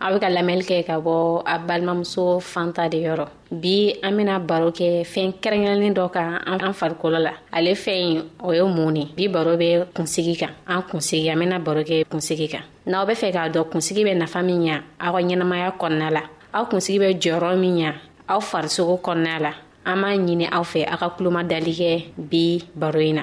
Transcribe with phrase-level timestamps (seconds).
[0.00, 4.38] a be ka lamɛnli kɛ ka bɔ a balimamuso fanta de yɔrɔ bi an bena
[4.40, 8.92] baro kɛ fɛɛn kɛrɛnkɛrɛnnin dɔ kan an farikolo la ale fɛn ye o ye mun
[8.94, 13.04] ne bi baro be kunsigi kan an kunsigi an bena baro kɛ kunsigi kan n'aw
[13.06, 16.22] be fɛ k'a dɔn kunsigi bɛ nafa min ɲa aw ka ɲɛnamaya kɔnɔna la
[16.54, 17.94] aw kunsigi bɛ jɔyɔrɔ min ɲa
[18.28, 19.52] aw farisogo kɔnɔna la
[19.84, 23.22] an b'a ɲini aw fɛ aw ka kuloma dali kɛ bi baro in na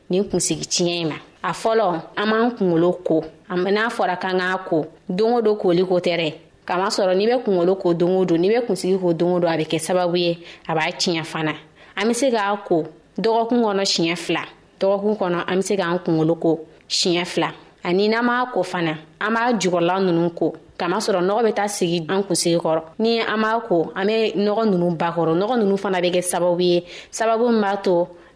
[0.11, 1.87] nin kunsigi tiɲɛ in ma a fɔlɔ
[2.17, 6.13] an b'an kungolo ko n'a fɔra kan k'a ko don o don koli ko tɛ
[6.21, 6.29] dɛ
[6.67, 9.49] kamasɔrɔ n'i bɛ kungolo ko don o don n'i bɛ kunsigi ko don o don
[9.51, 10.37] a bɛ kɛ sababu ye
[10.67, 11.53] a b'a tiɲɛ fana
[11.95, 12.83] an be se k'a ko
[13.17, 14.43] dɔgɔkun kɔnɔ siɲɛ fila
[14.79, 16.59] dɔgɔkun kɔnɔ an be se k'an kungolo ko
[16.89, 17.49] siɲɛ fila
[17.83, 22.05] ani n'an b'a ko fana an b'a jugɔrɔla nunu ko kamasɔrɔ nɔgɔ bɛ taa sigi
[22.09, 25.97] an kunsigi kɔrɔ ni an b'a ko an be nɔgɔ nunu bakɔrɔ nɔgɔ nunu fana
[26.01, 28.07] bɛ kɛ sababu ye sababu min b'a to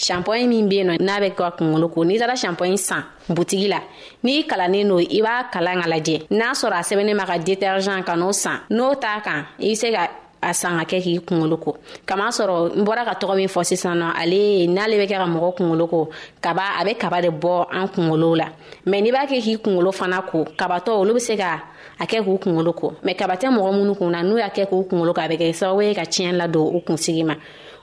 [0.00, 3.02] shampoin min be yen nɔ n'a bɛ kɛ kunkolo ko n'i taara shampoin san
[3.34, 3.80] butigi la
[4.24, 8.02] n'i kalannen no i b'a kalan ka lajɛ n'a sɔrɔ a sɛbɛnnen ma ka detergent
[8.06, 10.08] ka n'o san n'o t'a kan i be se ka
[10.42, 11.76] a san ka kɛ k'i kungolo ko
[12.06, 15.26] kama sɔrɔ n bɔra ka tɔgɔ min fɔ sisan nɔ ale n'ale bɛ kɛ ka
[15.34, 16.10] mɔgɔ kungolo ko
[16.42, 18.48] kaba a bɛ kaba de bɔ an kungolo la
[18.90, 21.62] mɛ n'i b'a kɛ k'i kungolo fana ko kabatɔ olu bɛ se ka
[22.00, 24.66] a kɛ k'u kungolo ko mɛ kaba tɛ mɔgɔ minnu kun na n'u y'a kɛ
[24.66, 27.36] k'u kungolo ko a bɛ kɛ sababu ye ka tiɲɛ ladon u kunsigi ma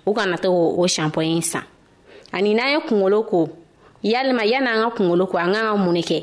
[0.05, 1.63] u kana to o shanpɔyi san
[2.33, 3.49] ani n'an ye kungolo ko
[4.03, 6.19] yalima yan'an ka kungolo ko an ka ka mun ne kɛ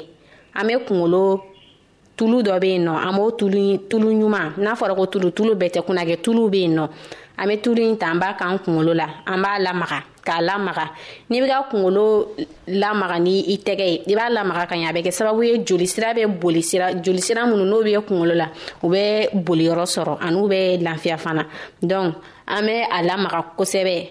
[0.57, 1.43] an be kungolo
[2.17, 5.55] tulu dɔ be yen nɔ an b'o tulu tulu ɲuman n'a fɔra ko tulu tulu
[5.55, 6.85] bɛɛ tɛ kunna kɛ tulu be yen nɔ
[7.39, 10.91] an be tulu ɲi ta an b'a k'an kungolo la an b'a lamaga k'a lamaga
[11.31, 12.35] n'i be ka kungolo
[12.67, 15.59] lamaga ni i tɛgɛ ye i b'a lamaga ka ɲa a bɛ kɛ sababu ye
[15.65, 18.47] jolisira be boli sira jolisira minnu n'o be kungolo la
[18.83, 21.47] u be boliyɔrɔ sɔrɔ an'u bɛ lafiya fana
[21.83, 22.15] donc
[22.49, 24.11] an be a lamaga kosɛbɛ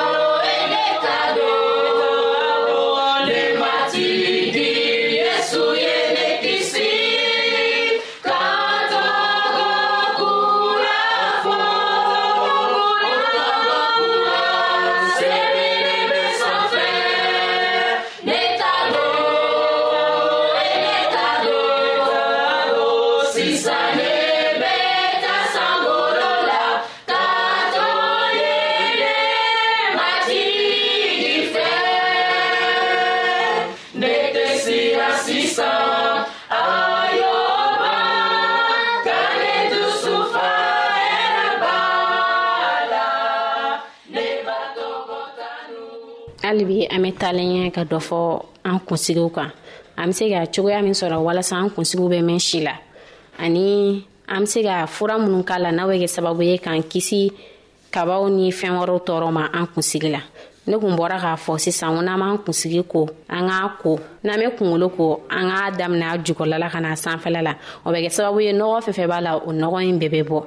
[46.51, 48.19] hali bi an bɛ taalen ɲɛ ka dɔ fɔ
[48.69, 49.51] an kunsigiw kan
[50.01, 52.73] an be se ka cogoya min sɔrɔ walasa an kunsigiw bɛ mɛn si la
[53.39, 56.83] ani an be se ka fura minnu k'a la n'a bɛ kɛ sababu ye k'an
[56.91, 57.31] kisi
[57.95, 60.19] kabaw ni fɛɛn wɔrɔw tɔɔrɔ ma an kunsigi la
[60.67, 64.35] ne kun bɔra k'a fɔ sisan ko n'an b'an kunsigi ko an k'a ko n'an
[64.39, 67.53] be kungolo ko an k'a daminɛ a jukɔrɔla ka na sanfɛla la
[67.85, 70.43] o bɛ kɛ sababu ye nɔgɔ fɛn b'a la o nɔgɔ ɲi bɛɛ bɛ bɔ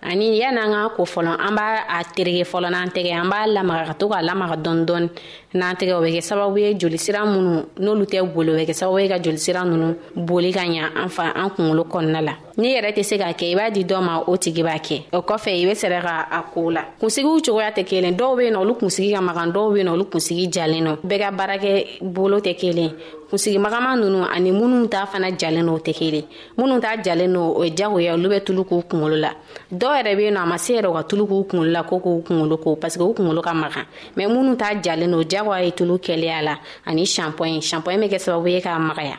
[0.00, 3.84] ani yan'an k'an ko fɔlɔ an b'a a terege fɔlɔ n'an tɛgɛ an b'a lamaga
[3.88, 5.08] ka to k'a lamaga dɔɔni dɔɔni
[5.54, 8.74] n'an tɛgɛ o bɛ kɛ sababu ye jolisira minnu n'olu tɛ boli o bɛ kɛ
[8.80, 12.74] sababu ye ka jolisira ninnu boli ka ɲa an fa an kunkolo kɔnɔna la n'i
[12.74, 15.22] yɛrɛ tɛ se k'a kɛ i b'a di dɔ ma o tigi b'a kɛ o
[15.22, 18.56] kɔfɛ i be sɛrɛ ka a koo la kunsigiw cogoya tɛ kelen dɔw be nɔ
[18.64, 22.38] olu kunsigi ka magan dɔw be nɔ olu kunsigi jalen nɔ bɛɛ ka baarakɛ bolo
[22.40, 22.90] tɛ kelen
[23.30, 26.24] kunsigi magama nunu ani minnu t'a fana jalen no o tɛ kelen
[26.58, 29.30] minnu t'a jalen no o ye jagoya olu bɛ tulu k'u kungolo la
[29.72, 32.24] dɔw yɛrɛ be nɔ a ma se yɛrɛ ka tulu k'u kungolo la ko k'u
[32.26, 33.84] kungolo ko parsike u kungolo ka magan
[34.16, 38.18] mɛ minnu t'a jalen no jagoya ye tulu kɛlɛya la ani shanpɔɲi shanpɔɲi bɛ kɛ
[38.26, 39.18] sababu ye k'a magaya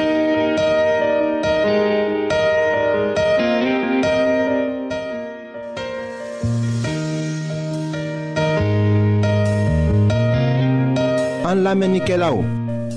[11.51, 12.45] An lamenike la ou,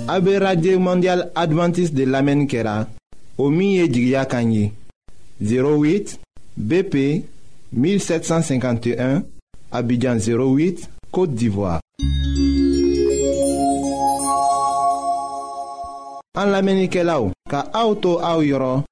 [0.06, 2.84] abe Radye Mondial Adventist de lamenike la,
[3.37, 4.68] o miye di gya kanyi,
[5.42, 6.20] 08
[6.56, 7.25] BP
[7.73, 9.25] 1751,
[9.75, 11.80] abidjan 08, Kote d'Ivoire.
[16.38, 18.84] An lamenike la ou, ka aoutou aou yoron,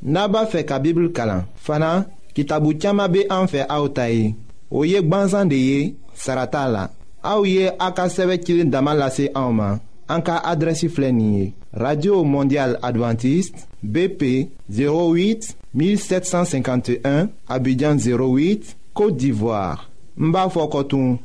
[0.00, 4.32] naba fe ka bibl kalan, fana ki tabu tiyama be anfe aoutayi,
[4.72, 5.82] o yek banzan de ye,
[6.16, 6.86] sarata la.
[7.22, 9.78] Aouye Aka a ka sɛbɛ
[10.12, 21.18] Anka en radio mondial adventiste bp 08 1751 abidjan 08 côte d'ivoire Mbafokotoum.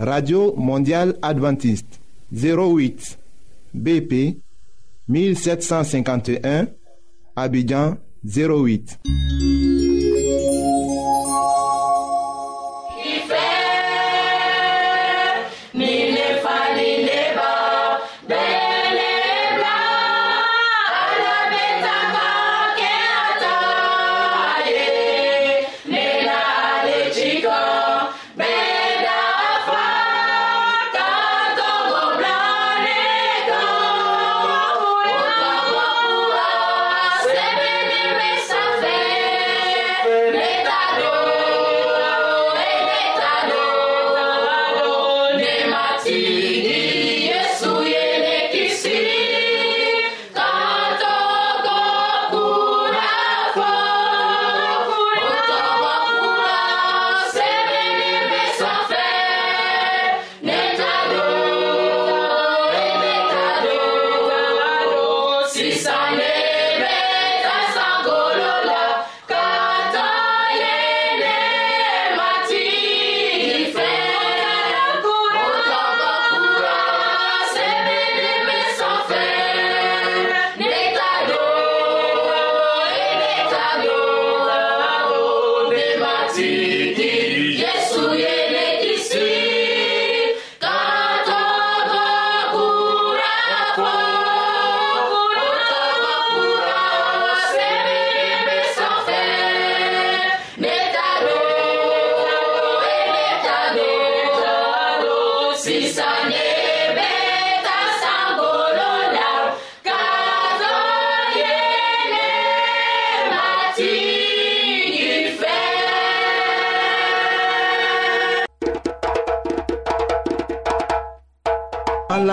[0.00, 2.00] radio mondial adventiste
[2.32, 3.18] 08
[3.74, 4.36] bp
[5.08, 6.64] 1751
[7.36, 8.98] abidjan 08
[46.04, 46.47] 起。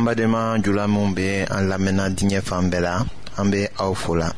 [0.00, 3.02] Mbade man jula moun be an la mena dine fan be la
[3.38, 4.28] An be aw fola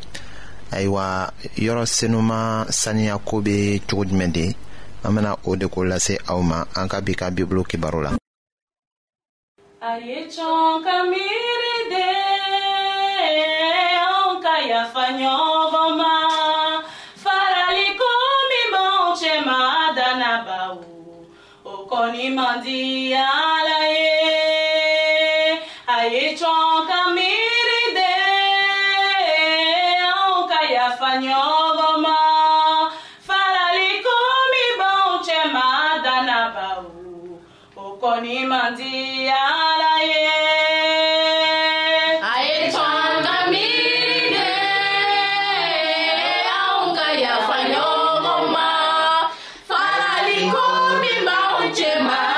[0.71, 4.55] Aywa yoro senouman sani akoube choud mende
[5.05, 8.13] An mena ou dekou la se awman An ka bika biblo ki barou la
[9.83, 12.07] Aye chon kamiride
[14.07, 16.83] An kaya fanyon voman
[17.25, 21.27] Farali komi moun chema danaba ou
[21.75, 23.38] Okoni mandiya
[51.25, 52.38] balde mais.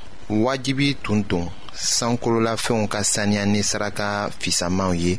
[0.45, 5.13] wajibi tun don sankololafɛnw ka saniya ni saraka fisamanw ye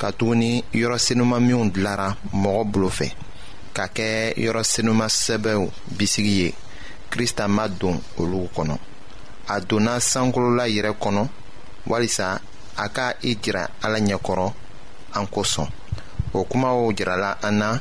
[0.00, 2.08] katuguni yɔrɔ senuman minw dilara
[2.42, 3.08] mɔgɔ bolo fɛ
[3.76, 4.08] ka kɛ
[4.44, 5.60] yɔrɔ sɛbɛw
[5.96, 6.48] bisigi ye
[7.10, 8.76] krista ma don olu kɔnɔ
[9.54, 11.26] a donna sankolola yɛrɛ kɔnɔ
[11.86, 12.40] walisa
[12.78, 14.52] a ka i jira ala ɲɛkɔrɔ
[15.14, 15.66] an kosɔn
[16.34, 17.78] o kumaw jirala an na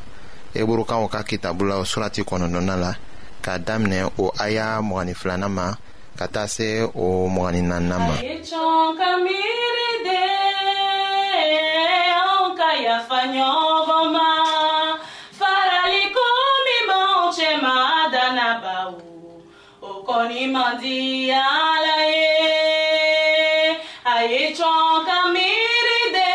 [0.55, 2.95] eburukaw ka kitabu la surati kɔnɔnɔna la
[3.43, 5.75] k'a daminɛ o aya mɔgɔnin filanan ma
[6.21, 6.67] ka taa se
[7.05, 8.13] o mɔgɔni nanna ma.
[8.17, 10.21] a ye cɔn ka miiri de
[12.25, 14.27] anw ka yafa ɲɔgɔn ma
[15.39, 16.25] faraliko
[16.65, 17.75] min b'anw cɛ ma
[18.13, 18.89] dannabaw
[19.89, 20.97] o kɔni man di
[21.41, 22.29] ala ye
[24.13, 26.29] a ye cɔn ka miiri de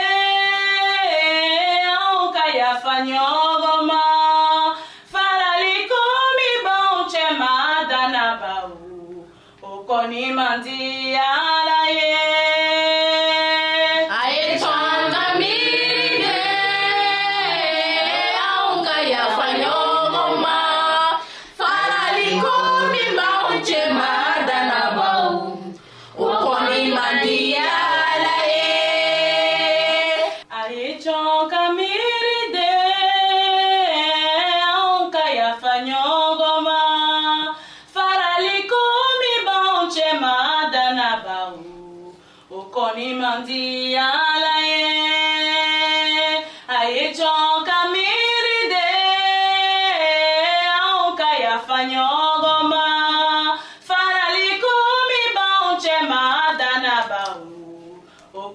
[1.99, 3.46] anw ka yafa ɲɔgɔn ma.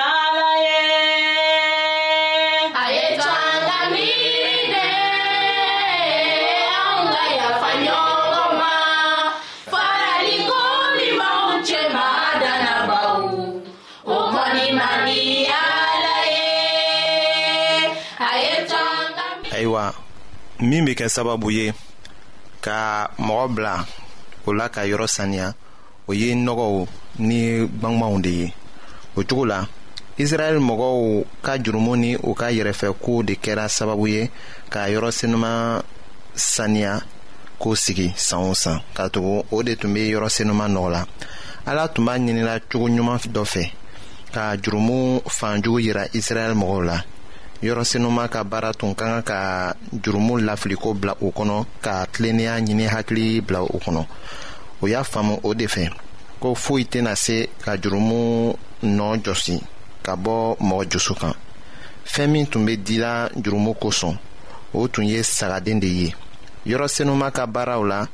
[20.68, 21.66] min be kɛ sababu ye
[22.64, 22.78] ka
[23.26, 23.74] mɔgɔ bila
[24.48, 25.48] o la ka yɔrɔ saniya
[26.08, 26.74] o ye nɔgɔw
[27.28, 27.40] ni
[27.80, 28.46] gwangwaw de ye
[29.18, 29.60] o cogo la
[30.22, 30.94] israɛl mɔgɔw
[31.44, 34.22] ka jurumu ni u ka yɛrɛfɛkow de kɛra sababu ye
[34.72, 35.82] k'a yɔrɔ senuman
[36.34, 37.02] saniya
[37.60, 41.02] k'o sigi san o san ka tugu o de tun be yɔrɔ senuman nɔgɔ la
[41.66, 43.70] ala tun b'a ɲinila cogo ɲuman dɔ fɛ
[44.34, 47.02] ka jurumu fanjugu yira israɛl mɔgɔw la
[47.62, 52.60] yɔrɔ senuman ka baara tun ka kan ka jurumu lafiliko bila o kɔnɔ ka tilennenya
[52.60, 54.06] ɲini hakili bila o kɔnɔ
[54.80, 55.86] o y'a faamu o de fɛ
[56.40, 58.20] ko foyi tɛna se ka jurumu
[58.96, 59.54] nɔɔ jɔsi
[60.04, 60.36] ka bɔ
[60.68, 61.34] mɔgɔ josu kan
[62.12, 63.10] fɛɛn min tun be dila
[63.44, 64.18] jurumu kosɔn
[64.78, 66.14] o tun ye sagaden de ye
[66.66, 68.06] yɔrɔ senuman ka baaraw la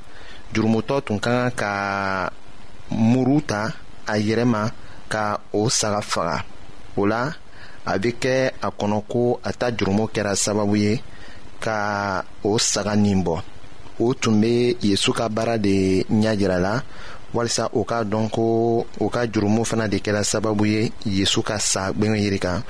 [0.54, 1.70] jurumutɔ tun ka kan ka
[2.90, 3.72] muru ta
[4.06, 4.70] a yɛrɛ ma
[5.08, 6.44] ka o saga faga
[6.96, 7.32] o la
[7.84, 11.02] a bɛ kɛ a kɔnɔ ko a ta jurumu kɛra sababu ye
[11.60, 13.42] ka o saga nin bɔ
[14.00, 16.82] o tun be yezu ka baara de ɲajirala
[17.34, 18.42] walisa o k'a dɔn ko
[19.00, 20.80] o ka jurumu fana de kɛra sababu ye
[21.16, 22.62] yezu ka sa gwɛngɛ yiri kan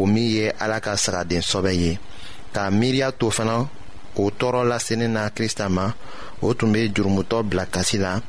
[0.00, 1.90] o min ye ala ka sagaden sɔbɛ ye
[2.54, 3.66] k'a miiriya to fana
[4.16, 5.86] o tɔɔrɔ lasenin na krista ma
[6.42, 8.20] o tun be jurumutɔ bila kasi la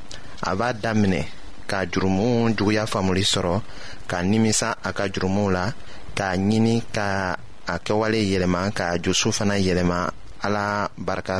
[0.41, 1.23] a b'a daminɛ
[1.69, 3.61] ka jurumu juguya faamuli sɔrɔ
[4.07, 5.71] ka nimisa a ka jurumuw la
[6.15, 7.35] k'a ɲini ka
[7.67, 10.07] a kɛwale yɛlɛma ka josu fana yɛlɛma
[10.41, 10.91] a la.
[10.97, 11.39] barca